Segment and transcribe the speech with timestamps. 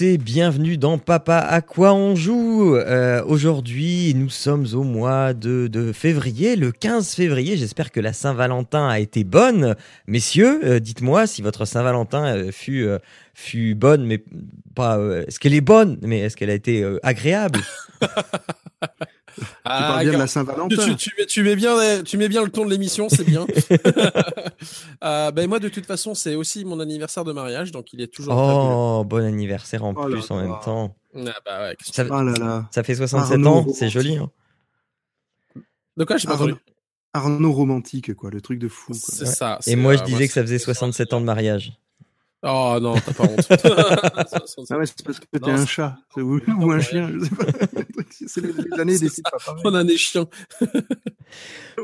[0.00, 2.76] Bienvenue dans Papa à quoi on joue.
[2.76, 7.56] Euh, Aujourd'hui, nous sommes au mois de, février, le 15 février.
[7.56, 9.74] J'espère que la Saint-Valentin a été bonne.
[10.06, 12.86] Messieurs, euh, dites-moi si votre Saint-Valentin euh, fut,
[13.34, 14.22] fut bonne, mais
[14.74, 14.98] pas.
[15.26, 17.60] est-ce qu'elle est bonne, mais est-ce qu'elle a été agréable?
[19.38, 20.76] Tu parles bien de la Saint-Valentin.
[20.84, 23.46] tu, tu mets, tu mets bien, tu mets bien le ton de l'émission, c'est bien.
[25.04, 28.08] Euh, ben moi, de toute façon, c'est aussi mon anniversaire de mariage, donc il est
[28.12, 28.34] toujours.
[28.36, 30.96] Oh, bon anniversaire en Oh là plus en même temps.
[31.14, 32.68] Ah, bah ouais, Ça, Oh là là.
[32.72, 34.16] ça fait 67 Arnaud ans, c'est joli.
[34.16, 34.30] Hein
[35.96, 36.36] De quoi j'ai pas
[37.14, 38.92] Arnaud, romantique, quoi, le truc de fou.
[38.92, 39.20] Quoi.
[39.20, 39.26] Ouais.
[39.32, 39.58] ça.
[39.66, 41.72] Et moi, euh, je disais que ça faisait c'est- 67 ans de mariage.
[42.42, 43.48] Oh non, t'as pas honte.
[44.70, 47.30] Ah ouais, c'est parce que t'es un chat, c'est- ou, ou un chien, je sais
[47.34, 47.44] pas.
[48.26, 49.56] c'est les, les années décident pas.
[49.64, 50.26] On a des chiens.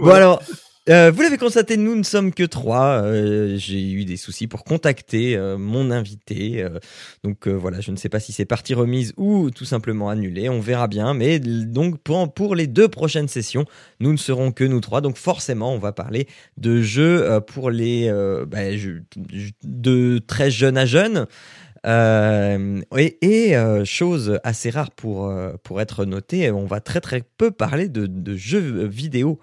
[0.01, 0.43] Bon alors,
[0.91, 3.03] euh, vous l'avez constaté, nous ne sommes que trois.
[3.03, 6.63] Euh, J'ai eu des soucis pour contacter euh, mon invité.
[6.63, 6.79] euh,
[7.23, 10.51] donc voilà, je ne sais pas si c'est partie remise ou tout simplement annulé.
[10.51, 11.15] On verra bien.
[11.15, 13.65] Mais donc pour, les deux prochaines sessions,
[14.01, 15.01] nous ne serons que nous trois.
[15.01, 18.11] Donc forcément, on va parler de jeux pour les
[18.47, 18.59] bah,
[19.63, 21.27] de très jeunes à jeunes.
[21.85, 27.01] Euh, et et, euh, chose assez rare pour, euh, pour être notée, on va très
[27.01, 29.39] très peu parler de, de jeux vidéo.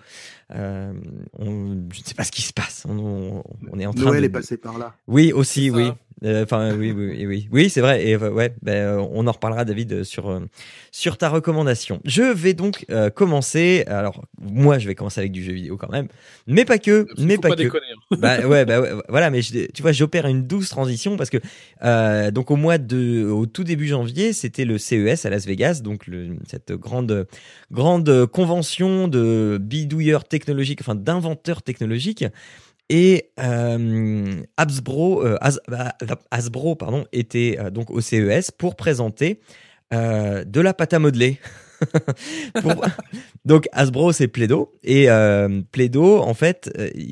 [0.56, 0.92] Euh,
[1.38, 2.86] on- je ne sais pas ce qui se passe.
[2.90, 4.26] On, on- on est en train Noël de...
[4.26, 4.94] est passé par là.
[5.08, 5.92] Oui, aussi, oui.
[6.24, 8.06] Euh, Enfin, oui, oui, oui, oui, oui, c'est vrai.
[8.08, 10.40] Et euh, ouais, ben, euh, on en reparlera, David, sur
[10.92, 12.00] sur ta recommandation.
[12.06, 13.84] Je vais donc euh, commencer.
[13.88, 16.08] Alors, moi, je vais commencer avec du jeu vidéo quand même,
[16.48, 17.64] mais pas que, mais pas que.
[17.64, 17.86] déconner.
[18.12, 18.16] hein.
[18.20, 21.38] Bah ouais, bah ouais, voilà, mais je- tu vois, j'opère une douce transition parce que
[21.84, 25.82] euh, donc au mois de, au tout début janvier, c'était le CES à Las Vegas,
[25.84, 27.26] donc le, cette grande
[27.72, 32.26] grande convention de bidouilleurs technologiques, enfin d'inventeurs technologiques.
[32.94, 35.38] Et euh, Hasbro, euh,
[35.70, 35.96] bah,
[36.30, 39.40] Hasbro pardon, était euh, donc au CES pour présenter
[39.94, 41.40] euh, de la pâte à modeler.
[42.62, 42.86] Pour-
[43.46, 44.72] Donc Hasbro c'est Play-Doh.
[44.84, 45.08] Et
[45.72, 46.70] Play-Doh en fait,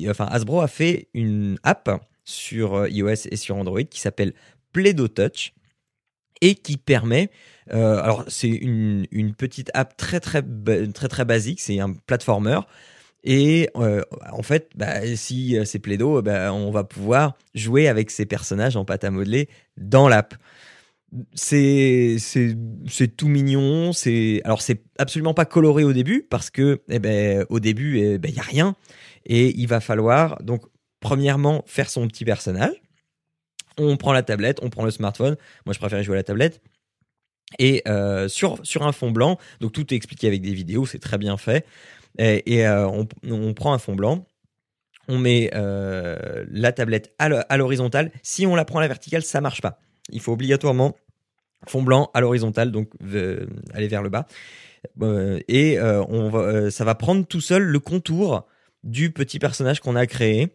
[0.08, 1.90] enfin Hasbro a fait une app
[2.24, 4.34] sur iOS et sur Android qui s'appelle
[4.72, 5.54] Play-Doh Touch
[6.42, 7.30] et qui permet
[7.70, 12.60] alors c'est une, une petite app très très ba- très très basique, c'est un platformer
[13.22, 18.10] et euh, en fait bah, si euh, c'est Play-Doh, bah, on va pouvoir jouer avec
[18.10, 20.34] ces personnages en pâte à modeler dans l'app.
[21.34, 22.16] C'est
[23.16, 27.58] tout mignon c'est alors c'est absolument pas coloré au début parce que eh ben au
[27.58, 28.76] début eh ben il y a rien.
[29.26, 30.62] Et il va falloir donc
[31.00, 32.80] premièrement faire son petit personnage.
[33.76, 35.36] On prend la tablette on prend le smartphone.
[35.66, 36.62] Moi je préfère jouer à la tablette.
[37.58, 41.18] Et euh, sur un fond blanc donc tout est expliqué avec des vidéos c'est très
[41.18, 41.66] bien fait
[42.18, 44.26] et, euh, on, prend un fond blanc
[45.08, 49.40] on met euh, la tablette à l'horizontale si on la prend à la verticale ça
[49.40, 50.96] marche pas il faut obligatoirement
[51.68, 52.90] fond blanc à l'horizontale, donc
[53.74, 54.26] aller vers le bas.
[55.02, 55.78] Euh, et
[56.70, 58.46] ça va prendre tout seul le contour
[58.82, 60.48] du petit personnage qu'on a créé.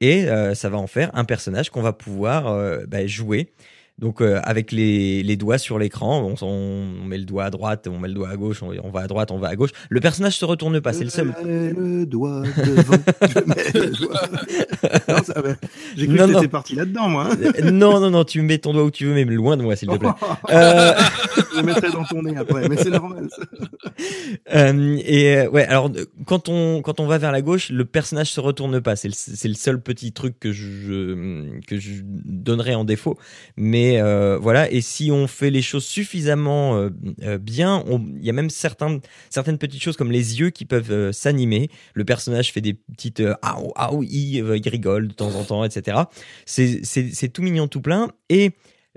[0.00, 3.52] Et ça va en faire un personnage qu'on va pouvoir bah, jouer.
[3.98, 7.86] Donc euh, avec les, les doigts sur l'écran, on, on met le doigt à droite,
[7.88, 9.70] on met le doigt à gauche, on, on va à droite, on va à gauche.
[9.90, 11.32] Le personnage se retourne pas, c'est le seul.
[11.44, 12.96] Le doigt devant.
[13.74, 14.20] le doigt.
[15.08, 15.34] Non, ça-.
[15.96, 17.28] J'ai cru Non, que t'étais parti là-dedans, moi.
[17.30, 17.36] hein.
[17.60, 19.76] Euh, non, non, non, tu mets ton doigt où tu veux, mais loin de moi,
[19.76, 20.08] s'il te plaît.
[20.50, 20.92] Euh,
[21.52, 23.28] je le mettrai dans ton nez après, mais c'est normal.
[24.52, 25.90] Euh, et euh, ouais, alors
[26.26, 28.96] quand on quand on va vers la gauche, le personnage se retourne pas.
[28.96, 33.18] C'est le, le seul petit truc que je que je donnerais en défaut.
[33.56, 34.70] Mais euh, voilà.
[34.70, 38.98] Et si on fait les choses suffisamment euh, bien, il y a même certains
[39.30, 41.70] certaines petites choses comme les yeux qui peuvent s'animer.
[41.94, 45.98] Le personnage fait des petites ah ah il, il rigole de temps en temps, etc.
[46.46, 48.08] C'est c'est tout mignon, tout plein.
[48.28, 48.52] Et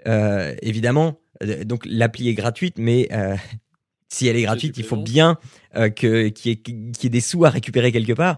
[0.05, 1.19] évidemment,
[1.65, 3.35] donc l'appli est gratuite, mais euh,
[4.09, 5.37] si elle est gratuite, il faut bien
[5.75, 8.37] euh, que qu'il y, ait- qu'il y ait des sous à récupérer quelque part.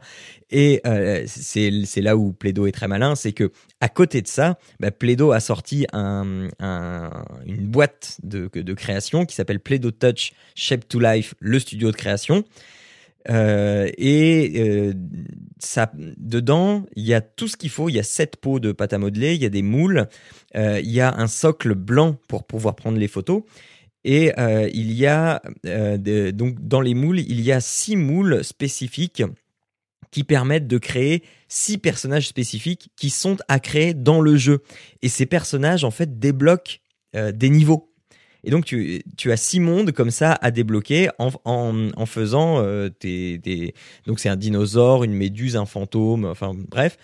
[0.50, 3.52] Et euh, c'est c'est là où Plaido est très malin, c'est que
[3.82, 9.26] à côté de ça, bah, Plaido a sorti un, un- une boîte de, de création
[9.26, 12.44] qui s'appelle Plaido Touch Shape to Life, le studio de création.
[13.30, 14.94] Euh, et euh,
[15.60, 17.90] ça, dedans, il y a tout ce qu'il faut.
[17.90, 20.08] Il y a sept pots de pâte à modeler, il y a des moules,
[20.56, 23.44] euh, il y a un socle blanc pour pouvoir prendre les photos.
[24.04, 24.32] Et
[24.74, 25.42] il y a
[26.32, 29.24] donc dans les moules, il y a six moules spécifiques
[30.12, 34.64] qui permettent de créer six personnages spécifiques qui sont à créer dans le jeu.
[35.02, 36.78] Et ces personnages en fait débloquent
[37.14, 37.92] des niveaux.
[38.44, 42.90] Et donc tu, tu as six mondes comme ça à débloquer en, en, faisant euh,
[44.06, 46.98] donc c'est un dinosaure, une méduse, un fantôme, enfin bref.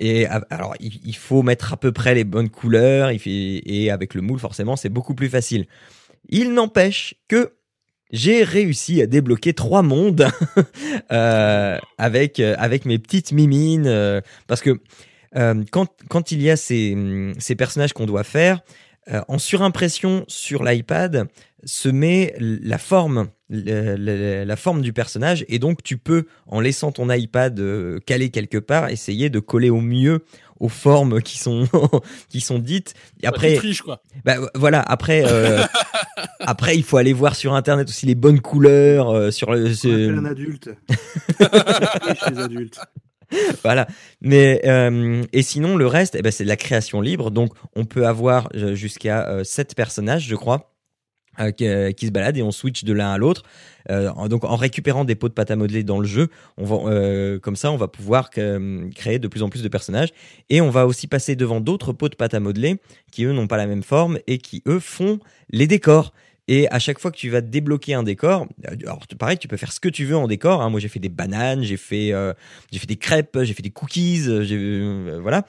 [0.00, 3.10] Et alors il, faut mettre à peu près les bonnes couleurs.
[3.10, 5.66] Et avec le moule forcément c'est beaucoup plus facile.
[6.28, 7.52] Il n'empêche que
[8.10, 10.26] j'ai réussi à débloquer trois mondes
[11.12, 14.78] euh, avec euh, avec mes petites mimines euh, parce que
[15.70, 16.96] quand quand il y a ces
[17.38, 18.60] ces personnages qu'on doit faire
[19.10, 21.28] euh, en surimpression sur l'iPad
[21.64, 26.60] se met la forme le- le- la forme du personnage et donc tu peux en
[26.60, 30.24] laissant ton iPad euh, calé quelque part essayer de coller au mieux
[30.60, 31.66] aux formes qui sont
[32.28, 34.02] qui sont dites et Bah, après tu triches, quoi.
[34.24, 35.64] bah, voilà, après, euh,
[36.40, 39.72] après, il faut aller voir sur internet aussi les bonnes couleurs euh, sur le.
[39.84, 40.70] On un adulte.
[41.38, 42.80] Chez les adultes.
[43.62, 43.86] voilà.
[44.20, 47.30] Mais euh, et sinon le reste, eh ben, c'est de la création libre.
[47.30, 50.74] Donc on peut avoir euh, jusqu'à euh, sept personnages, je crois.
[51.40, 51.52] euh,
[51.92, 53.42] qui, se baladent et on switch de l'un à l'autre.
[54.28, 56.28] Donc en récupérant des pots de pâte à modeler dans le jeu,
[56.58, 60.10] on va comme ça on va pouvoir créer de plus en plus de personnages
[60.50, 63.46] et on va aussi passer devant d'autres pots de pâte à modeler qui eux n'ont
[63.46, 66.12] pas la même forme et qui eux font les décors.
[66.48, 69.58] Et à chaque fois que tu vas débloquer un décor, euh, alors pareil, tu peux
[69.58, 70.62] faire ce que tu veux en décor.
[70.62, 70.70] hein.
[70.70, 72.32] Moi, j'ai fait des bananes, j'ai fait, euh,
[72.72, 75.44] fait des crêpes, j'ai fait des cookies, euh, voilà.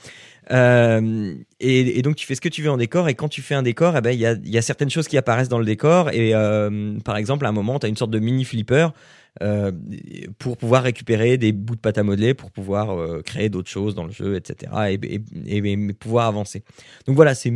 [1.61, 3.07] Et, donc tu fais ce que tu veux en décor.
[3.07, 5.49] Et quand tu fais un décor, eh ben il y a, certaines choses qui apparaissent
[5.49, 6.09] dans le décor.
[6.11, 6.33] Et
[7.05, 8.87] par exemple, à un moment, tu as une sorte de mini flipper.
[10.39, 14.05] pour pouvoir récupérer des bouts de pâte à modeler, pour pouvoir créer d'autres choses dans
[14.05, 14.71] le jeu, etc.
[14.89, 16.63] Et, et, et- et pouvoir avancer.
[17.05, 17.51] Donc voilà, c'est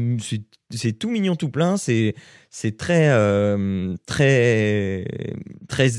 [0.78, 1.78] c'est- tout mignon, tout plein.
[1.78, 2.16] C'est
[2.50, 5.06] c'est très euh, très
[5.68, 5.90] très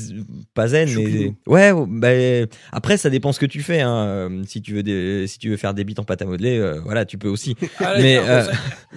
[0.53, 1.71] pas zen, mais ouais.
[1.87, 3.81] Bah, après, ça dépend ce que tu fais.
[3.81, 4.05] Hein.
[4.07, 6.57] Euh, Si tu veux des, si tu veux faire des bits en pâte à modeler,
[6.57, 7.55] euh, voilà, tu peux aussi.
[7.79, 8.51] Allez, Mais, euh, ça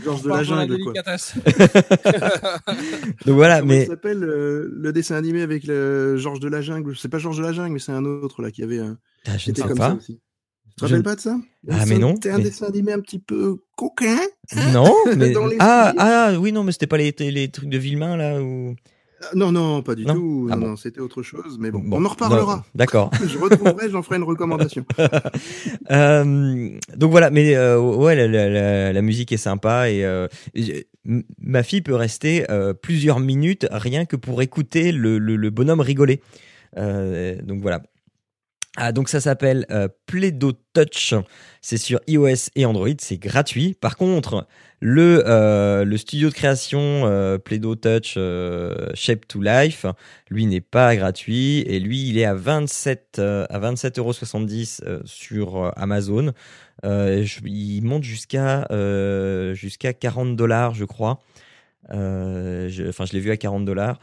[0.05, 0.93] Georges de la jungle, quoi.
[3.27, 6.97] Donc voilà, Comment mais s'appelle euh, le dessin animé avec le Georges de la jungle
[6.97, 8.99] C'est pas Georges de la jungle, mais c'est un autre là qui avait un.
[9.27, 9.95] Ah, je qui ne était sais comme ça pas.
[9.97, 10.21] aussi.
[10.79, 11.37] Tu te rappelles pas de ça?
[11.71, 14.19] Ah, mais non, C'était un mais- dessin animé un petit peu coquin.
[14.73, 15.57] Non, mais l'esprit.
[15.61, 18.75] ah ah oui non, mais c'était pas les, les trucs de Villemain là ou
[19.21, 20.15] Ah, Non, non, pas du Non?
[20.15, 20.49] tout.
[20.53, 20.77] Ah non, bon.
[20.77, 21.59] c'était autre chose.
[21.59, 22.65] Mais bon, Bon, on en reparlera.
[22.77, 23.11] D'accord.
[23.27, 24.85] Je retrouverai, j'en ferai une recommandation.
[25.91, 30.29] Euh, donc voilà, mais euh, ouais, la, la- musique est sympa et euh,
[31.39, 32.45] ma fille peut rester
[32.83, 36.21] plusieurs minutes rien que pour écouter le, le- le bonhomme rigoler.
[36.77, 37.83] Donc voilà.
[38.77, 41.15] Ah, donc ça s'appelle euh, Play-Doh Touch.
[41.63, 43.75] C'est sur iOS et Android, c'est gratuit.
[43.75, 44.47] Par contre,
[44.81, 49.85] le euh, studio de création euh, Play-Doh Touch euh, Shape to Life,
[50.31, 54.13] lui n'est pas gratuit et lui il est à 27 euh, à 27,70 euros
[54.87, 56.33] euh, sur Amazon.
[56.85, 58.69] Il monte jusqu'à
[59.55, 61.19] jusqu'à 40 dollars, je crois.
[61.91, 63.99] Euh, je- Enfin, je l'ai vu à 40 dollars.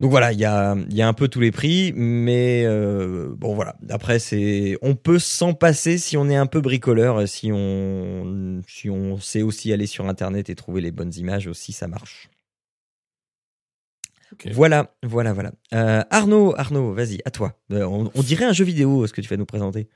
[0.00, 3.34] Donc voilà, il y a, il y a un peu tous les prix, mais euh,
[3.36, 3.76] bon voilà.
[3.88, 8.88] Après, c'est, on peut s'en passer si on est un peu bricoleur, si on, si
[8.90, 12.30] on sait aussi aller sur internet et trouver les bonnes images aussi, ça marche.
[14.52, 15.52] Voilà, voilà, voilà.
[15.74, 17.58] Euh, Arnaud, Arnaud, vas-y, à toi.
[17.72, 19.88] Euh, on, on dirait un jeu vidéo ce que tu vas nous présenter.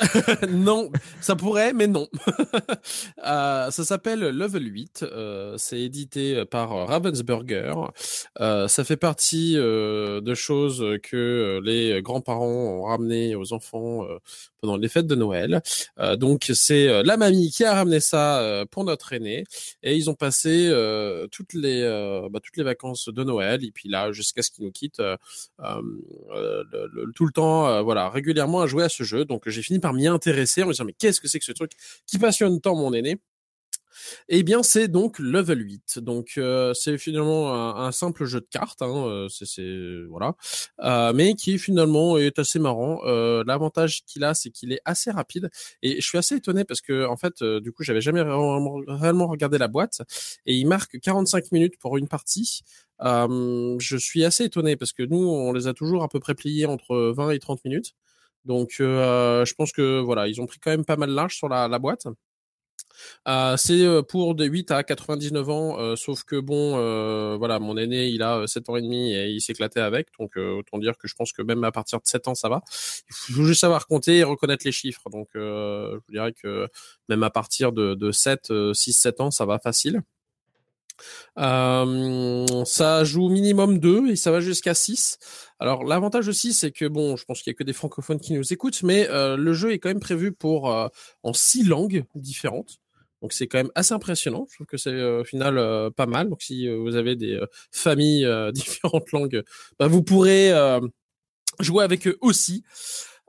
[0.48, 2.08] non, ça pourrait, mais non.
[3.24, 5.02] Euh, ça s'appelle Level 8.
[5.02, 7.72] euh, c'est édité par Ravensburger.
[8.40, 14.18] Euh, ça fait partie euh, de choses que les grands-parents ont ramené aux enfants euh,
[14.64, 15.60] pendant les fêtes de Noël.
[15.98, 19.44] Euh, donc c'est euh, la mamie qui a ramené ça euh, pour notre aîné
[19.82, 20.72] et ils ont passé
[21.30, 21.82] toutes les
[22.30, 25.02] bah, toutes les vacances de Noël et puis là jusqu'à ce qu'ils nous quittent
[27.14, 29.24] tout le temps voilà régulièrement à jouer à ce jeu.
[29.24, 31.52] Donc j'ai fini par m'y intéresser en me disant mais qu'est-ce que c'est que ce
[31.52, 31.72] truc
[32.06, 33.18] qui passionne tant mon aîné?
[34.28, 35.98] Eh bien, c'est donc level 8.
[36.00, 38.82] Donc, euh, c'est finalement un, simple jeu de cartes.
[38.82, 40.34] Hein, euh, c'est, voilà,
[40.80, 43.00] Euh, mais qui finalement est assez marrant.
[43.04, 45.50] Euh, l'avantage qu'il a, c'est qu'il est assez rapide.
[45.82, 49.26] Et je suis assez étonné parce que en fait, euh, du coup, j'avais jamais réellement,
[49.28, 50.02] regardé la boîte
[50.46, 52.60] et il marque 45 minutes pour une partie.
[53.02, 56.34] Euh, je suis assez étonné parce que nous, on les a toujours à peu près
[56.34, 57.92] pliés entre 20 et 30 minutes.
[58.44, 61.68] Donc, je pense que voilà, ils ont pris quand même pas mal large sur la,
[61.68, 62.06] la boîte.
[63.28, 67.58] Euh, c'est euh, pour de 8 à 99 ans, euh, sauf que bon, euh, voilà,
[67.58, 70.78] mon aîné, il a euh, 7 ans et demi et il s'éclatait avec, donc autant
[70.78, 72.62] dire que je pense que même à partir de 7 ans, ça va.
[73.28, 76.68] Il faut juste savoir compter et reconnaître les chiffres, donc je vous dirais que
[77.08, 80.02] même à partir de, de 7, euh, 6, 7 ans, ça va facile.
[81.38, 85.18] Euh, ça joue minimum 2 et ça va jusqu'à 6.
[85.58, 88.32] Alors l'avantage aussi c'est que bon, je pense qu'il y a que des francophones qui
[88.32, 90.88] nous écoutent, mais euh, le jeu est quand même prévu pour euh,
[91.22, 92.78] en six langues différentes.
[93.22, 94.46] Donc c'est quand même assez impressionnant.
[94.50, 96.28] Je trouve que c'est au final pas mal.
[96.28, 97.40] Donc si vous avez des
[97.72, 99.42] familles différentes langues,
[99.78, 100.52] bah, vous pourrez
[101.60, 102.64] jouer avec eux aussi.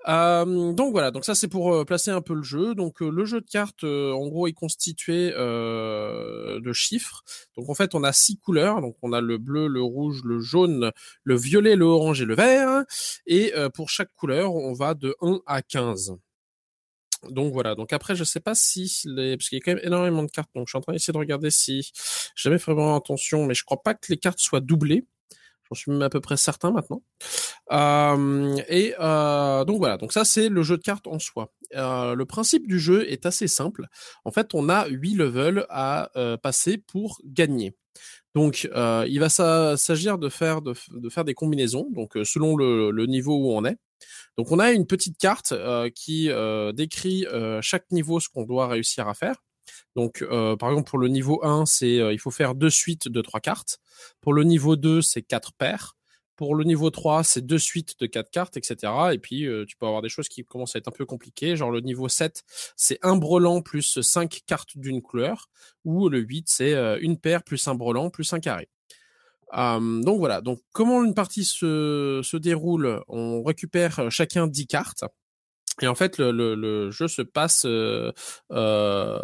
[0.07, 2.75] Euh, donc voilà, donc ça c'est pour euh, placer un peu le jeu.
[2.75, 7.23] Donc euh, le jeu de cartes, en gros, est constitué de chiffres.
[7.57, 8.81] Donc en fait, on a six couleurs.
[8.81, 10.91] Donc on a le bleu, le rouge, le jaune,
[11.23, 12.83] le violet, le orange et le vert.
[13.27, 16.15] Et pour chaque couleur, on va de 1 à 15.
[17.29, 17.75] Donc voilà.
[17.75, 20.29] Donc après, je sais pas si les, parce qu'il y a quand même énormément de
[20.31, 20.49] cartes.
[20.55, 21.91] Donc je suis en train d'essayer de regarder si
[22.35, 25.05] jamais fait vraiment attention, mais je crois pas que les cartes soient doublées.
[25.69, 27.01] J'en suis même à peu près certain maintenant.
[27.71, 31.51] Euh, et euh, donc voilà, donc ça c'est le jeu de cartes en soi.
[31.75, 33.87] Euh, le principe du jeu est assez simple.
[34.25, 36.09] En fait, on a huit levels à
[36.41, 37.75] passer pour gagner.
[38.35, 40.73] Donc, il va s'agir de faire de,
[41.09, 43.77] faire des combinaisons, donc selon le, le, niveau où on est.
[44.37, 45.53] Donc, on a une petite carte
[45.95, 46.29] qui
[46.73, 47.25] décrit
[47.61, 49.44] chaque niveau ce qu'on doit réussir à faire.
[49.95, 53.07] Donc, euh, par exemple, pour le niveau 1, c'est euh, il faut faire deux suites
[53.07, 53.79] de trois cartes.
[54.21, 55.95] Pour le niveau 2, c'est quatre paires.
[56.35, 58.91] Pour le niveau 3, c'est deux suites de quatre cartes, etc.
[59.13, 61.55] Et puis, euh, tu peux avoir des choses qui commencent à être un peu compliquées.
[61.55, 62.43] Genre, le niveau 7,
[62.75, 65.49] c'est un brelan plus cinq cartes d'une couleur.
[65.85, 68.67] Ou le 8, c'est une paire plus un brelan plus un carré.
[69.53, 70.41] donc voilà.
[70.41, 73.01] Donc, comment une partie se, se déroule?
[73.07, 75.05] On récupère chacun 10 cartes.
[75.81, 78.11] Et en fait, le, le, le jeu se passe euh,
[78.51, 79.19] euh,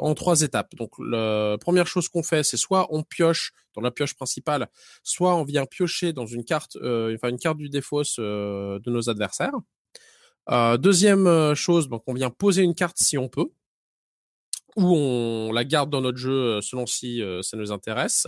[0.00, 0.74] en trois étapes.
[0.74, 4.68] Donc, la première chose qu'on fait, c'est soit on pioche dans la pioche principale,
[5.02, 8.90] soit on vient piocher dans une carte, euh, enfin une carte du défausse euh, de
[8.90, 9.54] nos adversaires.
[10.50, 13.50] Euh, deuxième chose, donc on vient poser une carte si on peut,
[14.76, 18.26] ou on la garde dans notre jeu selon si ça nous intéresse.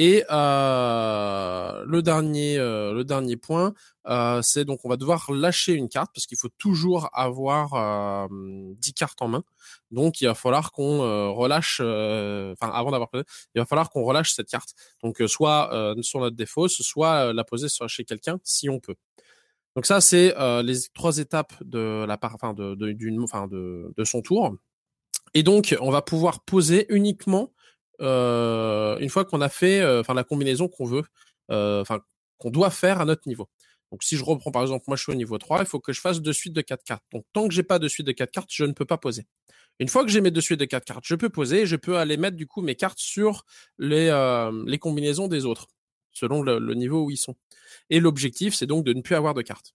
[0.00, 3.74] Et euh, le dernier, euh, le dernier point,
[4.06, 8.94] euh, c'est donc on va devoir lâcher une carte parce qu'il faut toujours avoir 10
[8.94, 9.42] cartes en main.
[9.90, 13.24] Donc il va falloir qu'on relâche, enfin avant d'avoir posé,
[13.56, 14.72] il va falloir qu'on relâche cette carte.
[15.02, 18.94] Donc soit sur notre défausse, soit la poser sur chez quelqu'un si on peut.
[19.74, 22.76] Donc ça c'est les trois étapes de la part, enfin de,
[23.24, 24.54] enfin de, de son tour.
[25.34, 27.57] Et donc on va pouvoir poser uniquement euh,
[28.00, 31.04] une fois qu'on a fait euh, enfin la combinaison qu'on veut,
[31.50, 32.00] euh, enfin
[32.38, 33.48] qu'on doit faire à notre niveau.
[33.90, 35.92] Donc si je reprends par exemple, moi je suis au niveau 3, il faut que
[35.92, 37.04] je fasse deux suites de 4 cartes.
[37.12, 39.26] Donc tant que j'ai pas de suite de 4 cartes, je ne peux pas poser.
[39.80, 41.96] Une fois que j'ai mes deux suites de 4 cartes, je peux poser, je peux
[41.98, 43.44] aller mettre du coup mes cartes sur
[43.78, 45.68] les, euh, les combinaisons des autres,
[46.12, 47.36] selon le, le, niveau où ils sont.
[47.88, 49.74] Et l'objectif, c'est donc de ne plus avoir de cartes.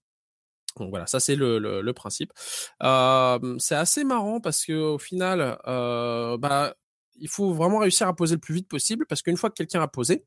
[0.78, 2.34] Donc voilà, ça c'est le, le, le, principe.
[2.82, 6.76] Euh, c'est assez marrant parce que au final, euh, bah,
[7.16, 9.82] il faut vraiment réussir à poser le plus vite possible parce qu'une fois que quelqu'un
[9.82, 10.26] a posé,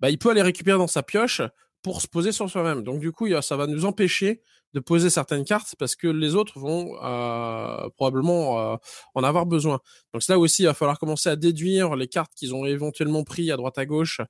[0.00, 1.42] bah, il peut aller récupérer dans sa pioche
[1.82, 2.82] pour se poser sur soi-même.
[2.82, 6.58] Donc du coup, ça va nous empêcher de poser certaines cartes parce que les autres
[6.58, 8.76] vont euh, probablement euh,
[9.14, 9.78] en avoir besoin.
[10.12, 13.52] Donc là aussi, il va falloir commencer à déduire les cartes qu'ils ont éventuellement pris
[13.52, 14.20] à droite à gauche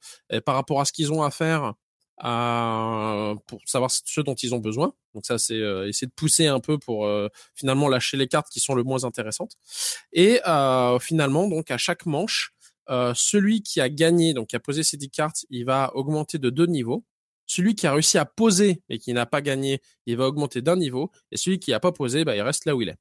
[0.44, 1.74] par rapport à ce qu'ils ont à faire
[2.22, 4.94] euh, pour savoir ce dont ils ont besoin.
[5.14, 8.48] Donc ça, c'est euh, essayer de pousser un peu pour euh, finalement lâcher les cartes
[8.50, 9.56] qui sont le moins intéressantes.
[10.12, 12.52] Et euh, finalement, donc à chaque manche,
[13.14, 16.50] celui qui a gagné, donc qui a posé ses 10 cartes, il va augmenter de
[16.50, 17.04] deux niveaux.
[17.46, 20.76] Celui qui a réussi à poser et qui n'a pas gagné, il va augmenter d'un
[20.76, 21.10] niveau.
[21.30, 22.98] Et celui qui n'a pas posé, bah, il reste là où il est.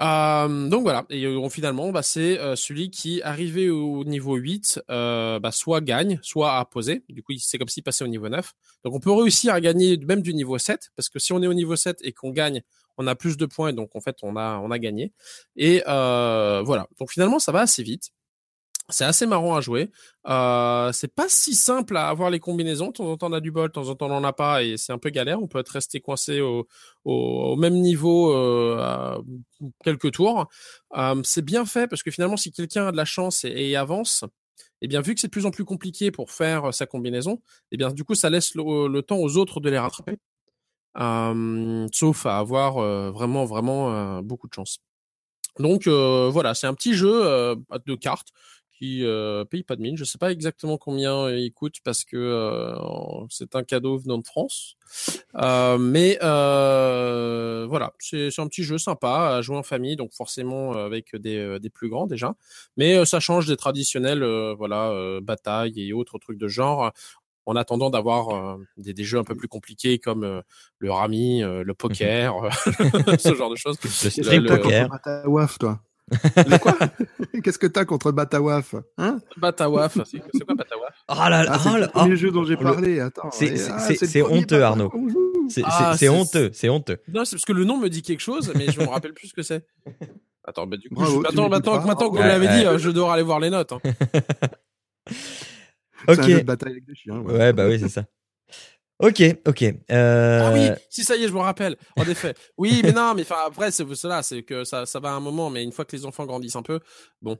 [0.00, 4.82] Euh, donc voilà, et euh, finalement, bah, c'est euh, celui qui, arrivé au niveau 8,
[4.90, 7.04] euh, bah, soit gagne, soit a posé.
[7.08, 8.52] Du coup, c'est comme s'il passait au niveau 9.
[8.84, 11.46] Donc on peut réussir à gagner même du niveau 7, parce que si on est
[11.46, 12.62] au niveau 7 et qu'on gagne,
[12.98, 15.12] on a plus de points, donc en fait, on a, on a gagné.
[15.56, 18.10] Et voilà, donc finalement, ça va assez vite.
[18.90, 19.90] C'est assez marrant à jouer.
[20.26, 22.88] Euh, c'est pas si simple à avoir les combinaisons.
[22.88, 24.34] De temps en temps, on a du bol, de temps en temps, on n'en a
[24.34, 25.42] pas et c'est un peu galère.
[25.42, 29.22] On peut être resté coincé au, même niveau euh,
[29.84, 30.48] quelques tours.
[30.96, 34.24] Euh, c'est bien fait parce que finalement, si quelqu'un a de la chance et, avance,
[34.82, 37.40] eh bien, vu que c'est de plus en plus compliqué pour faire sa combinaison,
[37.72, 40.18] eh bien, du coup, ça laisse le, temps aux autres de les rattraper.
[40.98, 44.78] Euh, sauf à avoir euh, vraiment, vraiment beaucoup de chance.
[45.58, 47.22] Donc voilà, c'est un petit jeu
[47.86, 48.28] de cartes
[48.78, 49.96] qui euh, paye pas de mine.
[49.96, 52.74] Je sais pas exactement combien il coûte parce que euh,
[53.30, 54.76] c'est un cadeau venant de France.
[55.36, 60.72] Euh, mais euh, voilà, c'est un petit jeu sympa à jouer en famille, donc forcément
[60.72, 62.34] avec des, euh, des plus grands déjà.
[62.76, 64.24] Mais euh, ça change des traditionnels,
[64.56, 66.92] voilà, batailles et autres trucs de genre.
[67.46, 70.42] En attendant d'avoir des, des, jeux un peu plus compliqués comme
[70.78, 72.48] le rami, le poker,
[73.18, 73.76] ce genre de choses.
[73.82, 74.88] Le street poker.
[75.26, 75.78] Waf, toi.
[76.60, 76.76] Quoi?
[77.42, 79.20] Qu'est-ce que t'as contre Batawaf Hein?
[79.38, 82.16] Batawaf, c'est quoi Batawaf Oh là là, Ah, c'est oh le là- premier oh.
[82.16, 83.00] jeu dont j'ai parlé.
[83.00, 83.30] Attends.
[83.30, 84.92] C'est- ah, honteux, Arnaud.
[85.48, 86.98] C'est Ah, c'est- honteux, c'est honteux.
[87.12, 89.28] Non, c'est parce que le nom me dit quelque chose, mais je me rappelle plus
[89.28, 89.66] ce que c'est.
[90.46, 92.58] Attends, bah du coup, Bravo, je- tu maintenant, que vous l'avez ouais.
[92.60, 93.72] dit, euh, je dois aller voir les notes.
[93.72, 93.80] hein.
[96.06, 96.44] C'est Ok.
[96.44, 97.18] bataille avec des chiens.
[97.20, 97.32] ouais.
[97.32, 98.04] Ouais, bah oui, c'est ça.
[99.06, 99.62] Ok, ok.
[99.90, 100.40] Euh...
[100.42, 101.76] Ah oui, si ça y est, je me rappelle.
[101.96, 102.34] En effet.
[102.56, 105.20] Oui, mais non, mais enfin après c'est cela, c'est que ça, ça va à un
[105.20, 106.80] moment, mais une fois que les enfants grandissent un peu,
[107.20, 107.36] bon.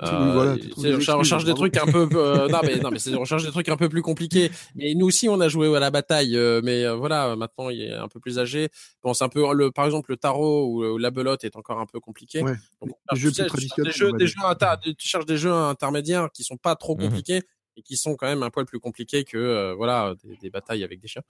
[0.00, 1.68] Voilà, euh, c'est- des on excuses, recherche des bravo.
[1.68, 3.90] trucs un peu, euh, non mais non mais c'est on recherche des trucs un peu
[3.90, 4.50] plus compliqués.
[4.78, 7.82] Et nous aussi on a joué à la bataille, euh, mais euh, voilà maintenant il
[7.82, 8.70] est un peu plus âgé.
[9.02, 11.78] Bon c'est un peu le, par exemple le tarot ou, ou la belote est encore
[11.78, 12.40] un peu compliqué.
[12.42, 12.54] Ouais.
[12.80, 14.34] Donc, Les tu jeux sais, plus tu cherches traditionnels, Des jeux, on va des dire.
[14.40, 17.02] jeux inter- tu cherches des jeux intermédiaires qui sont pas trop Mhm.
[17.08, 17.42] compliqués
[17.76, 20.84] et qui sont quand même un poil plus compliqués que euh, voilà des, des batailles
[20.84, 21.22] avec des chiens.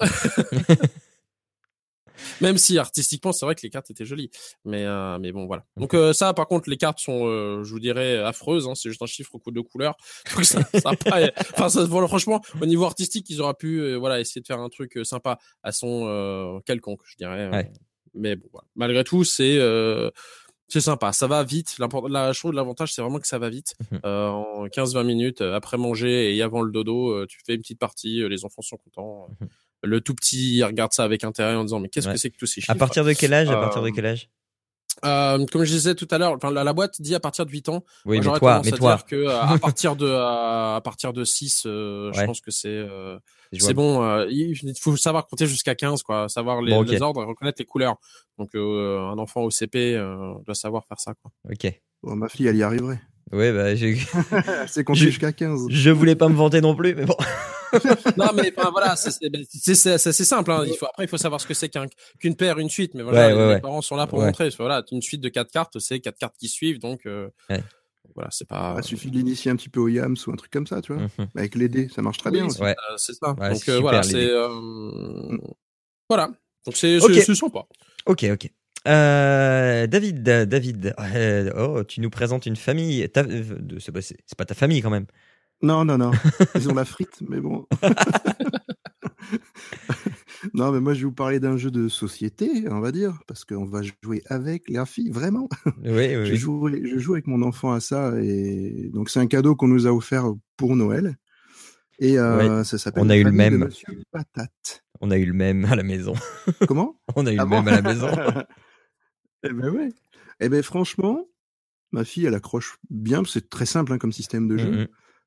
[2.40, 4.30] Même si artistiquement, c'est vrai que les cartes étaient jolies,
[4.64, 5.64] mais euh, mais bon voilà.
[5.76, 8.68] Donc euh, ça, par contre, les cartes sont, euh, je vous dirais, affreuses.
[8.68, 9.96] Hein, c'est juste un chiffre au coup de couleurs.
[10.34, 11.68] Donc ça, ça a pas- enfin,
[12.06, 15.04] franchement, au niveau artistique, ils auraient pu, euh, voilà, essayer de faire un truc euh,
[15.04, 17.48] sympa à son euh, quelconque, je dirais.
[17.48, 17.70] Ouais.
[18.14, 18.66] Mais bon, voilà.
[18.76, 20.10] malgré tout, c'est euh,
[20.68, 21.12] c'est sympa.
[21.12, 21.76] Ça va vite.
[21.78, 23.74] La, je trouve l'avantage, c'est vraiment que ça va vite.
[23.90, 24.00] Mhm.
[24.04, 27.60] Euh, en 15-20 minutes, euh, après manger et avant le dodo, euh, tu fais une
[27.60, 28.26] petite partie.
[28.28, 29.28] les enfants sont contents.
[29.40, 29.48] Mhm.
[29.82, 32.14] Le tout petit il regarde ça avec intérêt en disant mais qu'est-ce Ouais.
[32.14, 34.06] que c'est que tous ces chiffres À partir de quel âge À partir de quel
[34.06, 34.30] âge?
[35.04, 37.50] Euh, Comme je disais tout à l'heure, enfin la, la boîte dit à partir de
[37.50, 37.84] 8 ans.
[38.06, 40.08] Oui, Moi, mais j'aurais toi, tendance mais à toi, dire que euh, à partir de
[40.10, 43.18] à, à partir de 6 euh, je pense que c'est euh,
[43.58, 44.02] c'est bon.
[44.02, 46.88] euh, il faut savoir compter jusqu'à 15 quoi, savoir les, Bon, ok.
[46.88, 47.96] les ordres et reconnaître les couleurs.
[48.38, 51.30] Donc euh, un enfant au CP euh, doit savoir faire ça quoi.
[51.50, 51.72] Ok.
[52.02, 53.00] Bon, ma fille, elle y arriverait.
[53.32, 53.94] Ouais, bah, j'ai-
[54.84, 55.66] compter Je- jusqu'à 15.
[55.70, 57.16] je voulais pas me vanter non plus, mais bon.
[58.16, 60.52] non mais voilà, c'est c'est- c'est c'est- c'est assez simple.
[60.52, 60.62] Hein.
[60.66, 61.86] Il faut après il faut savoir ce que c'est qu'un
[62.20, 62.92] qu'une paire, une suite.
[62.94, 63.60] Mais voilà, Ouais, les, ouais, les ouais.
[63.60, 64.26] parents sont là pour Ouais.
[64.26, 64.48] montrer.
[64.58, 67.64] Voilà, une suite de quatre cartes, c'est quatre cartes qui suivent, donc euh, Ouais.
[68.14, 68.76] voilà, c'est pas.
[68.78, 70.92] Il suffit de l'initier un petit peu au Yams ou un truc comme ça, tu
[70.92, 71.02] vois.
[71.18, 71.28] Mhm.
[71.34, 72.48] Avec les dés, ça marche très Oui, bien.
[72.50, 72.76] c'est Ouais.
[72.90, 73.32] euh, c'est ça.
[73.32, 75.36] Ouais, donc c'est euh, voilà, c'est euh,
[76.08, 76.28] voilà.
[76.66, 77.10] Donc c'est Ok.
[77.14, 77.64] c'est c'est sympa.
[78.06, 78.50] Ok, ok.
[78.86, 83.08] Euh, David, David, euh, oh, tu nous présentes une famille.
[83.16, 83.42] Euh,
[83.78, 85.06] C'est pas, ta famille quand même.
[85.62, 86.10] Non, non, non.
[86.54, 87.66] Ils ont la frite, mais bon.
[90.54, 93.44] non, mais moi, je vais vous parler d'un jeu de société, on va dire, parce
[93.44, 95.48] qu'on va jouer avec les filles, vraiment.
[95.84, 99.26] Oui, oui, Je, joue, je joue avec mon enfant à ça, et donc c'est un
[99.26, 101.16] cadeau qu'on nous a offert pour Noël.
[102.00, 103.68] Et euh, ça s'appelle on a eu le même.
[104.10, 104.82] Patate.
[105.00, 106.14] On a eu le même à la maison.
[106.66, 106.96] Comment?
[107.16, 107.62] On a eu Ah le bon?
[107.62, 108.08] même à la maison.
[109.44, 109.90] Eh ben ouais.
[110.40, 111.26] Eh ben franchement,
[111.92, 113.22] ma fille, elle accroche bien.
[113.24, 114.70] C'est très simple hein, comme système de jeu.
[114.70, 114.86] Mhm.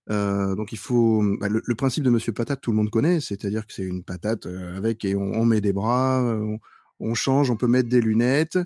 [0.10, 3.20] Euh, donc il faut bah, le, le principe de Monsieur Patate, tout le monde connaît,
[3.20, 6.60] c'est-à-dire que c'est une patate euh, avec et on, on met des bras, on,
[7.02, 8.58] on change, on peut mettre des lunettes.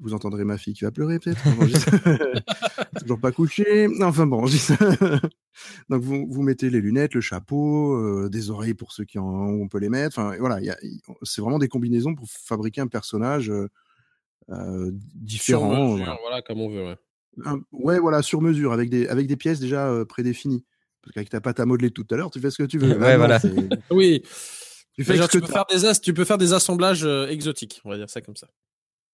[0.00, 1.40] Vous entendrez ma fille qui va pleurer peut-être.
[3.00, 3.88] Toujours pas couché.
[4.02, 4.44] Enfin bon.
[5.88, 9.28] Donc vous, vous mettez les lunettes, le chapeau, euh, des oreilles pour ceux qui en
[9.28, 10.18] ont, on peut les mettre.
[10.18, 10.58] Enfin voilà,
[11.22, 13.52] c'est vraiment des combinaisons pour fabriquer un personnage
[14.50, 15.70] euh, Sur différent.
[15.92, 16.18] mesure, voilà.
[16.22, 16.42] voilà.
[16.42, 16.84] comme on veut.
[16.84, 16.96] Ouais.
[17.44, 20.64] Un- ouais, voilà, sur mesure, avec des, avec des pièces déjà euh, prédéfinies.
[21.02, 22.88] Parce qu'avec ta pâte à modeler tout à l'heure, tu fais ce que tu veux.
[22.98, 23.40] Ouais, voilà.
[23.90, 24.22] Oui.
[24.96, 27.04] Tu fais Déjà, ce tu que peux faire des as, tu peux faire des assemblages
[27.04, 28.48] euh, exotiques, on va dire ça comme ça.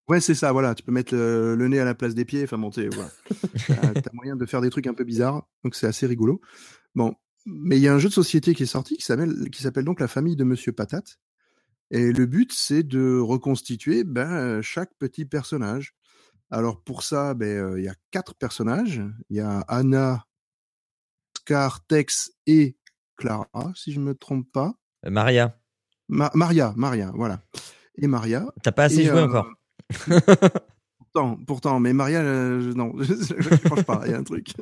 [0.08, 0.74] Ouais, c'est ça, voilà.
[0.74, 3.10] Tu peux mettre le, le nez à la place des pieds, enfin monter, voilà.
[3.66, 6.40] T'as t'as moyen de faire des trucs un peu bizarres, donc c'est assez rigolo.
[6.94, 7.14] Bon,
[7.46, 9.84] mais il y a un jeu de société qui est sorti qui s'appelle qui s'appelle
[9.84, 11.18] donc La famille de Monsieur Patate.
[11.90, 15.94] Et le but, c'est de reconstituer ben, euh, chaque petit personnage.
[16.50, 19.03] Alors pour ça, ben, euh, il y a quatre personnages.
[19.29, 20.24] Il y a Anna,
[21.37, 22.76] Scar, Tex et
[23.16, 24.74] Clara, si je me trompe pas.
[25.07, 25.59] Euh, Maria,
[26.09, 27.42] Ma- Maria, Maria, voilà.
[27.96, 28.46] Et Maria.
[28.62, 29.50] t'as pas assez Et, joué euh, encore.
[30.98, 34.53] Pourtant, pourtant, mais Maria, non, je ne pense pas, il y a un truc.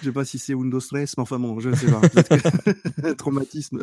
[0.00, 2.00] je sais pas si c'est Windows Stress, mais enfin bon, je ne sais pas.
[2.00, 3.80] Que- Traumatisme,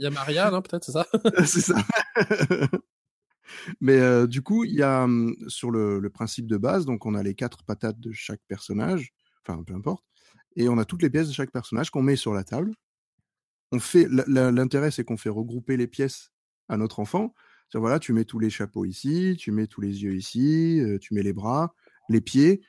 [0.00, 1.06] Il y a Maria, non Peut-être, c'est ça?
[1.44, 1.74] C'est ça.
[3.80, 7.04] mais euh, du coup, il y a hum, sur le, le principe de base, donc
[7.04, 9.12] on a les quatre patates de chaque personnage,
[9.46, 10.02] enfin peu importe,
[10.56, 12.72] et on a toutes les pièces de chaque personnage qu'on met sur la table.
[13.72, 16.32] On fait l'intérêt, c'est qu'on fait regrouper les pièces
[16.68, 17.34] à notre enfant.
[17.74, 21.14] Voilà, tu mets tous les chapeaux ici, tu mets tous les yeux ici, euh, tu
[21.14, 21.74] mets les bras,
[22.08, 22.62] les pieds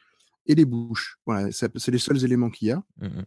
[0.45, 1.17] et les bouches.
[1.25, 2.83] Voilà, c'est les seuls éléments qu'il y a.
[2.97, 3.25] Mhm.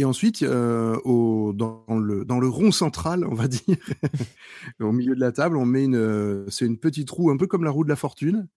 [0.00, 3.76] Et ensuite, euh, au, dans, le, dans le rond central, on va dire,
[4.80, 7.46] au milieu de la table, on met une, euh, c'est une petite roue, un peu
[7.46, 8.48] comme la roue de la fortune,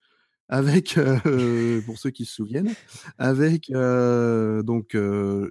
[0.48, 2.74] avec, euh, pour ceux qui se souviennent,
[3.18, 4.96] avec euh, donc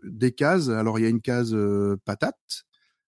[0.02, 0.70] des cases.
[0.70, 1.54] Alors il y a une case
[2.06, 2.64] patate,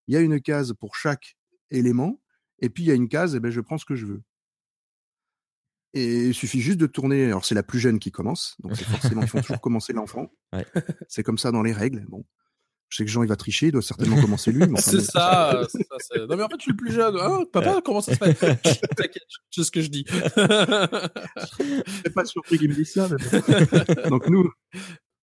[0.06, 1.38] il y a une case pour chaque
[1.70, 2.20] élément,
[2.58, 4.22] et puis il y a une case, et ben je prends ce que je veux.
[5.94, 7.24] Et il suffit juste de tourner.
[7.24, 10.30] Alors c'est la plus jeune qui commence, donc c'est forcément ils font toujours commencer l'enfant.
[10.52, 10.66] Ouais.
[11.08, 12.04] C'est comme ça dans les règles.
[12.10, 12.26] Bon,
[12.94, 14.62] je sais que Jean il va tricher, il doit certainement commencer lui.
[14.72, 17.16] enfin, C'est ça, c'est ça, Non mais en fait, je suis le plus jeune.
[17.20, 18.34] Hein, papa, comment ça se fait?
[18.96, 20.04] T'inquiète, je sais ce que je dis.
[20.08, 23.08] Je suis pas surpris qu'il me dise ça.
[23.08, 24.48] mais donc nous,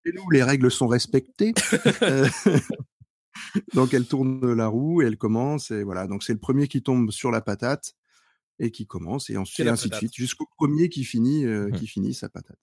[0.04, 1.54] et nous, les règles sont respectées.
[2.02, 2.28] Euh,
[3.74, 6.08] donc elle tourne la roue et elle commence et voilà.
[6.08, 7.94] Donc c'est le premier qui tombe sur la patate
[8.60, 11.80] et qui commence et ensuite ainsi de suite jusqu'au premier qui finit euh, Mhm.
[11.80, 12.60] qui finit sa patate.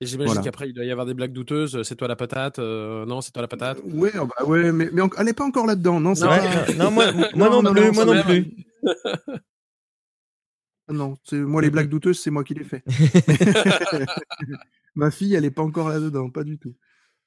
[0.00, 0.42] Et j'imagine Voilà.
[0.42, 1.82] qu'après, il doit y avoir des blagues douteuses.
[1.82, 3.78] C'est toi la patate euh, Non, c'est toi la patate.
[3.84, 5.98] Ouais, ah bah ouais, mais, mais en- elle est pas encore là-dedans.
[6.00, 8.52] Non, Non, non, non, moi, moi non, Non, non, plus, non, moi non plus.
[10.88, 12.84] Ah Non, c'est moi les blagues douteuses, c'est moi qui les fais.
[14.94, 16.74] Ma fille, elle est pas encore là-dedans, pas du tout.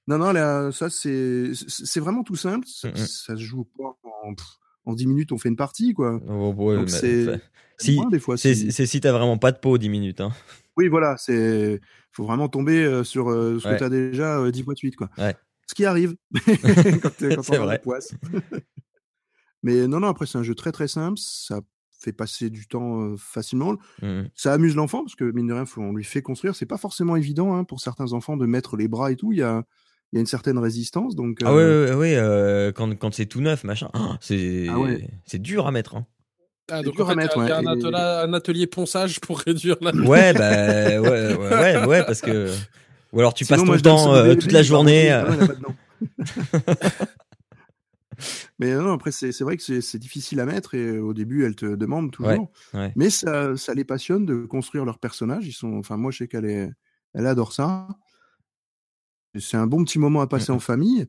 [0.08, 2.66] Non, non, là, ça c'est c'est vraiment tout simple.
[2.68, 2.96] Ça, Mhm.
[2.98, 4.46] ça se joue pas en, pff,
[4.86, 6.20] en 10 minutes, on fait une partie quoi.
[6.28, 7.42] Oh, ouais, Donc mais- c'est
[7.78, 8.38] si, moins, des fois.
[8.38, 10.22] c'est si- t'as vraiment pas de peau 10 minutes.
[10.22, 10.32] Hein.
[10.78, 11.80] Oui, voilà, c'est
[12.12, 13.74] faut vraiment tomber euh, sur euh, ce Ouais.
[13.76, 15.10] que tu as déjà euh, 10 fois de suite quoi.
[15.18, 15.36] Ouais.
[15.68, 16.16] Ce qui arrive
[16.46, 17.78] quand, quand on a.
[19.64, 21.60] Mais non, non, après c'est un jeu très très simple, ça
[22.02, 23.76] fait passer du temps euh, facilement.
[24.02, 24.30] Mhm.
[24.34, 26.56] ça amuse l'enfant parce que mine de rien, faut- on lui fait construire.
[26.56, 29.34] C'est pas forcément évident hein, pour certains enfants de mettre les bras et tout.
[29.34, 29.64] Il y a,
[30.12, 31.16] il y a une certaine résistance.
[31.16, 34.68] Donc, Ah euh, ouais, ouais, ouais, euh, quand, quand c'est tout neuf, machin, ah, c'est
[34.70, 35.08] Ah ouais.
[35.26, 35.96] c'est dur à mettre.
[35.96, 36.06] Hein.
[36.72, 39.40] Ah, donc dur en à fait, mettre, ouais, un, et- atelier, un atelier ponçage pour
[39.46, 39.92] réduire la.
[39.92, 42.52] Ouais, bah, ouais, ouais, ouais, ouais, parce que.
[43.12, 45.12] Ou alors tu sinon, passes ton temps euh, toute la journée.
[45.12, 45.26] euh.
[48.60, 51.46] Mais non, après, c'est c'est vrai que c'est difficile à mettre et euh, au début,
[51.46, 52.52] elle te demande toujours.
[52.74, 52.92] ouais.
[52.98, 55.48] Mais ça, ça les passionne de construire leurs personnages.
[55.48, 56.70] Ils sont, enfin, moi, je sais qu'elle est,
[57.14, 57.88] elle adore ça.
[59.38, 60.56] C'est un bon petit moment à passer Mhm.
[60.58, 61.06] en famille.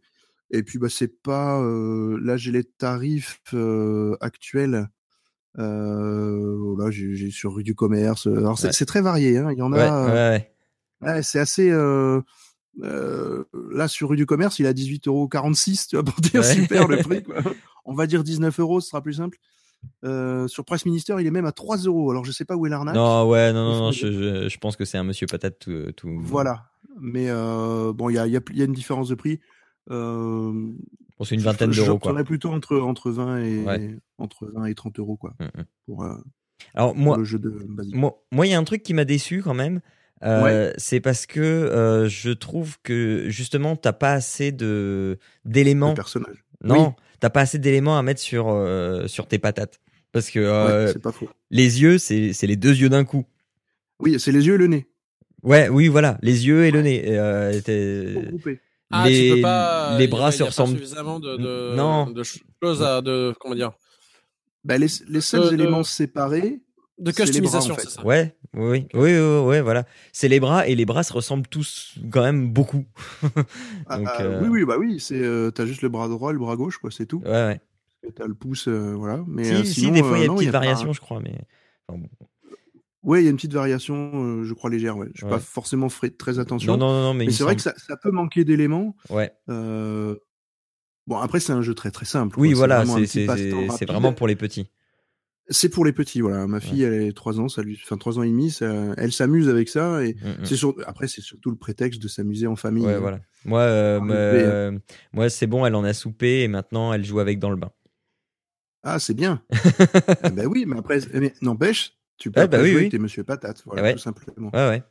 [0.51, 1.61] Et puis, bah, c'est pas.
[1.63, 4.89] euh, là, j'ai les tarifs euh, actuels.
[5.59, 8.27] Euh, là, j'ai sur rue du commerce.
[8.27, 8.87] Alors, c'est Ouais.
[8.87, 9.39] très varié.
[9.39, 9.53] Hein.
[9.53, 10.41] Il y en Ouais, a.
[11.03, 11.71] ouais, c'est assez.
[11.71, 12.23] là,
[13.89, 15.29] sur rue du commerce, il a 18,46 euros,
[15.89, 17.23] tu vois, pour dire super le prix.
[17.23, 17.37] Quoi.
[17.85, 19.39] On va dire 19 euros, ce sera plus simple.
[20.05, 22.11] Euh, sur Price Minister, il est même à 3 euros.
[22.11, 22.95] Alors, je sais pas où est l'arnaque.
[22.95, 25.93] Non, ouais, non, je, je, je pense que c'est un monsieur patate tout.
[25.97, 26.21] tout...
[26.23, 26.71] Voilà.
[26.99, 29.15] Mais euh, bon, il y a, il y, a, il y a une différence de
[29.15, 29.41] prix.
[29.91, 30.53] Euh,
[31.19, 32.19] Bon, c'est une vingtaine je- d'euros, quoi.
[32.19, 33.97] ai plutôt entre, entre, 20 et, Ouais.
[34.19, 35.65] entre 20 et 30 euros, quoi, Mm, mm.
[35.87, 36.15] pour, euh,
[36.75, 37.95] Alors, pour moi, le jeu de basique.
[37.95, 39.81] moi, moi, il y a un truc qui m'a déçu quand même.
[40.23, 45.91] Euh, C'est parce que euh, je trouve que justement, t'as pas assez de d'éléments.
[45.91, 46.45] Le personnage.
[46.63, 47.05] Non, Oui.
[47.21, 49.81] T'as pas assez d'éléments à mettre sur euh, sur tes patates.
[50.13, 51.29] Parce que euh, c'est pas faux.
[51.51, 53.25] les yeux, c'est c'est les deux yeux d'un coup.
[54.01, 54.87] Oui, c'est les yeux et le nez.
[55.43, 57.03] Ouais, oui, voilà, les yeux et le nez.
[57.07, 57.61] Euh.
[58.93, 59.97] Ah, les, tu peux pas.
[59.99, 60.77] les il y a- bras se ressemblent.
[60.77, 62.11] suffisamment de, de, Non.
[62.11, 62.23] de
[62.63, 63.01] choses à.
[63.01, 63.71] De, comment dire
[64.65, 66.61] Bah, les, les seuls de- éléments séparés,
[67.01, 67.83] De C'est customisation, en fait.
[67.83, 68.05] c'est ça.
[68.05, 69.85] Ouais, oui, oui, oui, oui, voilà.
[70.13, 72.85] C'est les bras et les bras se ressemblent tous quand même beaucoup.
[73.87, 76.31] ah, Donc, ah, euh, oui, oui, bah oui, c'est euh, t'as juste le bras droit
[76.31, 77.23] et le bras gauche, quoi, c'est tout.
[77.25, 77.61] Ouais, ouais.
[78.15, 79.23] T'as le pouce, euh, voilà.
[79.27, 81.35] Mais Si, euh, si, des fois il y a une petite variation, je crois, mais.
[81.89, 82.09] enfin, bon.
[83.03, 84.97] Ouais, il y a une petite variation, euh, je crois légère.
[84.99, 85.09] Ouais.
[85.15, 85.31] Je Ouais.
[85.31, 86.77] pas forcément fait très attention.
[86.77, 88.95] Non, non, non, mais, c'est vrai que ça, ça peut manquer d'éléments.
[89.09, 89.33] Ouais.
[89.49, 90.17] Euh,
[91.07, 92.39] Bon, après, c'est un jeu très très simple.
[92.39, 92.59] Oui, quoi.
[92.59, 93.89] voilà, vraiment c'est rapide.
[93.89, 94.71] vraiment pour les petits.
[95.53, 96.47] C'est pour les petits, voilà.
[96.47, 99.13] Ma fille, elle est 3 ans, ça lui, enfin 3 ans et demi, ça- elle
[99.13, 100.05] s'amuse avec ça.
[100.05, 100.45] Et Mm, mm.
[100.45, 100.75] c'est sur...
[100.87, 102.87] après, c'est surtout le prétexte de s'amuser en famille.
[102.87, 103.21] Ouais, voilà.
[103.45, 104.79] Moi, euh, euh,
[105.13, 107.73] moi c'est bon, elle en a soupé et maintenant elle joue avec dans le bain.
[108.83, 109.43] Ah, c'est bien.
[110.23, 111.01] ah, bah oui, mais après,
[111.43, 112.89] n'empêche, tu peux après bah oui, jouer oui.
[112.89, 113.93] tes monsieur patate, voilà, Ouais.
[113.95, 114.51] tout simplement.
[114.55, 114.83] Ouais, ouais.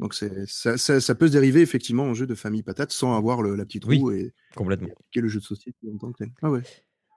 [0.00, 3.16] Donc c'est ça, ça, ça peut se dériver effectivement en jeu de famille patate sans
[3.16, 3.98] avoir le- la petite Oui.
[3.98, 4.88] roue et, Complètement.
[5.14, 6.30] et le jeu de société en tant que tel.
[6.42, 6.60] Ah ouais.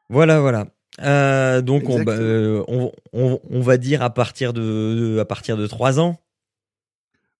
[0.10, 0.74] Voilà, voilà.
[1.00, 5.26] Euh, donc on, bah, euh, on, on, on va dire à partir de, de- à
[5.26, 6.20] partir de 3 ans.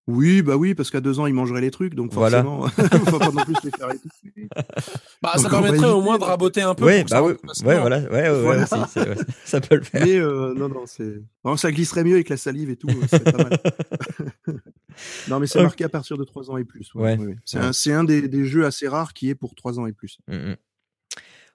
[0.08, 2.44] Oui, bah oui, parce qu'à deux ans, il mangerait les trucs, donc Voilà.
[2.44, 2.68] forcément,
[3.06, 4.48] faut pas non plus les faire étouffer.
[5.22, 6.30] Bah, Donc, ça permettrait au moins de donc.
[6.30, 6.86] raboter un peu.
[6.86, 7.70] Bah ouais, rentre facilement.
[7.72, 8.64] ouais, voilà, ouais, ouais, Voilà.
[8.64, 10.04] aussi, c'est- ouais, ça peut le faire.
[10.04, 11.22] Mais euh, non, non, c'est.
[11.46, 13.60] Non, ça glisserait mieux avec la salive et tout, euh, c'est pas mal.
[15.30, 16.94] non, mais c'est marqué à partir de 3 ans et plus.
[16.96, 17.18] Ouais.
[17.18, 17.36] ouais, ouais.
[17.46, 17.66] C'est Ouais.
[17.66, 20.18] un, c'est un des, des jeux assez rares qui est pour 3 ans et plus.
[20.28, 20.56] Mm, mm.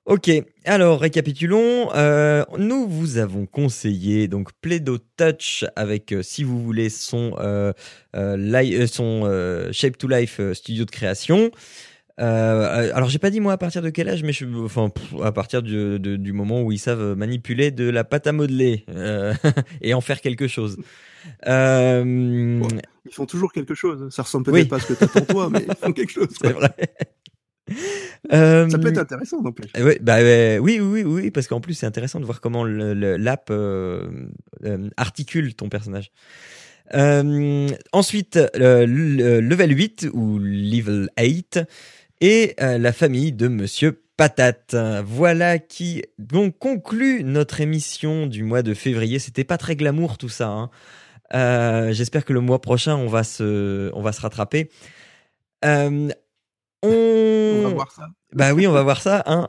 [0.07, 0.31] Ok,
[0.65, 1.91] alors récapitulons.
[1.97, 7.73] Euh, nous vous avons conseillé donc Play-Doh Touch avec, euh, si vous voulez, son, euh,
[8.15, 11.51] euh, li- euh, son euh, Shape to Life studio de création.
[12.19, 15.33] Alors j'ai pas dit moi à partir de quel âge, mais je, enfin pff, à
[15.33, 19.35] partir du, de- du moment où ils savent manipuler de la pâte à modeler euh,
[19.83, 20.77] et en faire quelque chose.
[21.49, 22.69] Euh, Ouais.
[23.07, 24.09] Ils font toujours quelque chose.
[24.15, 24.61] Ça ressemble Oui.
[24.65, 26.29] peut-être pas à ce que t'attends toi, mais ils font quelque chose.
[26.41, 26.71] c'est vrai.
[28.33, 29.71] Euh, Ça peut être intéressant, n'empêche.
[29.77, 30.17] Euh, Ouais, bah,
[30.61, 34.09] oui, oui, oui, oui, parce qu'en plus c'est intéressant de voir comment l'app euh,
[34.97, 36.11] articule ton personnage.
[37.93, 41.61] Ensuite, le level 8 ou level 8
[42.21, 44.77] et la famille de Monsieur Patate.
[45.05, 49.19] Voilà qui donc conclut notre émission du mois de février.
[49.19, 50.49] C'était pas très glamour tout ça.
[50.49, 50.71] Hein.
[51.35, 54.71] Euh, J'espère que le mois prochain on va se, on va se rattraper.
[55.65, 56.09] Euh,
[56.83, 56.89] on...
[56.89, 58.09] On va voir ça.
[58.35, 59.23] Bah oui, on va voir ça.
[59.25, 59.49] Hein.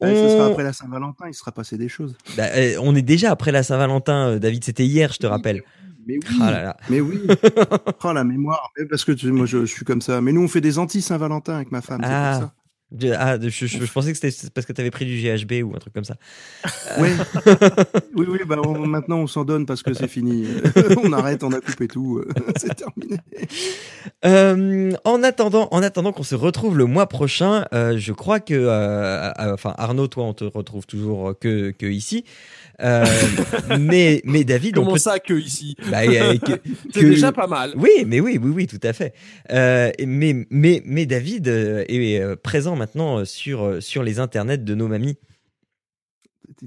[0.00, 2.16] Ouais, Ce sera On- après la Saint-Valentin, il sera passé des choses.
[2.36, 4.62] Bah, euh, on est déjà après la Saint-Valentin, euh, David.
[4.62, 5.62] C'était hier, je te rappelle.
[6.06, 6.76] Mais oui, Ah là là.
[6.88, 7.20] mais oui.
[8.04, 10.20] oh la mémoire, mais parce que tu moi je, je suis comme ça.
[10.20, 12.00] Mais nous on fait des anti-Saint-Valentin avec ma femme.
[12.02, 12.52] c'est Ah.
[13.18, 15.74] Ah, je, je- je pensais que c'était parce que tu avais pris du GHB ou
[15.74, 16.16] un truc comme ça.
[16.98, 17.10] Ouais.
[18.14, 20.46] oui, oui, bah on- maintenant on s'en donne parce que c'est fini.
[21.04, 22.22] on arrête, on a coupé tout,
[22.56, 23.18] c'est terminé.
[24.24, 28.54] Euh, en attendant, en attendant qu'on se retrouve le mois prochain, euh, je crois que,
[28.54, 32.24] euh, enfin Arnaud, toi, on te retrouve toujours que, que ici.
[32.80, 33.04] Euh,
[33.80, 34.98] mais, mais David, on Comment peut.
[34.98, 36.60] ça que ici Bah, euh, que-
[36.94, 37.74] C'est déjà pas mal.
[37.76, 39.14] Oui, mais oui, oui, oui, tout à fait.
[39.50, 44.86] Euh, mais, mais, mais David euh, est présent maintenant sur, sur les internets de nos
[44.88, 45.16] mamies.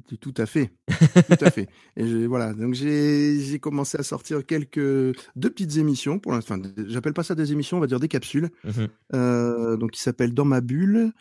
[0.07, 0.69] Tout- Tout à fait,
[1.27, 1.67] tout à fait.
[1.97, 4.79] Et je- voilà, donc j'ai j'ai commencé à sortir quelques
[5.35, 6.57] deux petites émissions pour l'instant.
[6.87, 8.49] J'appelle pas ça des émissions, on va dire des capsules.
[8.63, 8.87] Mhm.
[9.15, 11.11] euh, donc qui s'appelle Dans ma bulle.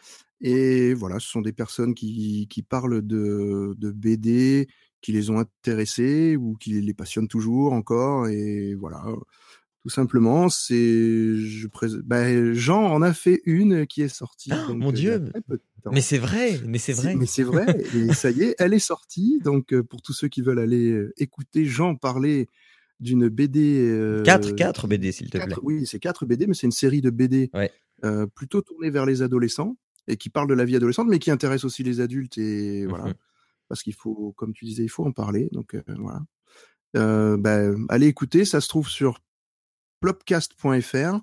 [0.40, 4.68] Et voilà, ce sont des personnes qui, qui parlent de, de BD,
[5.02, 8.26] qui les ont intéressés ou qui les passionnent toujours encore.
[8.28, 9.04] Et voilà,
[9.82, 14.50] tout simplement, c'est je prés- ben, Jean en a fait une qui est sortie.
[14.52, 15.24] Ah, donc, mon Dieu.
[15.90, 17.14] Mais c'est vrai, mais c'est vrai.
[17.16, 19.40] Mais c'est vrai, et ça y est, elle est sortie.
[19.42, 22.48] Donc, euh, pour tous ceux qui veulent aller euh, écouter Jean parler
[22.98, 23.78] d'une BD.
[23.88, 25.54] euh, 4, 4 BD, s'il te plaît.
[25.62, 27.70] oui, c'est quatre BD, mais c'est une série de BD Ouais.
[28.04, 29.76] euh, plutôt tournée vers les adolescents
[30.10, 32.36] et qui parle de la vie adolescente, mais qui intéresse aussi les adultes.
[32.38, 33.14] Et voilà, Mhm.
[33.68, 35.48] parce qu'il faut, comme tu disais, il faut en parler.
[35.52, 36.20] Donc euh, voilà.
[36.96, 39.20] Euh, ben, allez écouter, ça se trouve sur
[40.00, 41.20] plopcast.fr.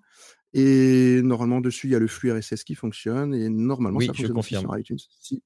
[0.54, 3.34] Et normalement, dessus, il y a le flux RSS qui fonctionne.
[3.36, 4.71] Et normalement, Oui, ça je fonctionne aussi confirme.
[4.71, 4.97] sur iTunes.
[5.19, 5.43] Si,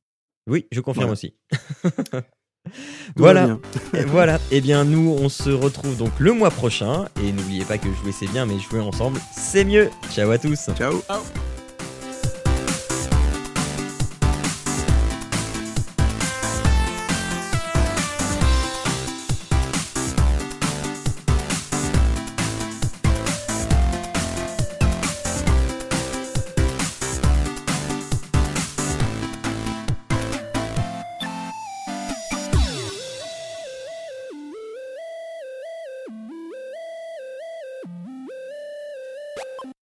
[0.48, 1.14] Oui, je confirme Voilà.
[1.14, 1.34] aussi.
[3.16, 3.60] voilà.
[3.96, 7.80] Et voilà, et bien nous on se retrouve donc le mois prochain et n'oubliez pas
[7.80, 9.90] que jouer c'est bien mais jouer ensemble c'est mieux.
[10.12, 10.70] Ciao à tous.
[10.78, 11.02] Ciao.
[11.02, 11.51] Ciao.